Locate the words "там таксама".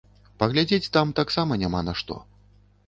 0.97-1.61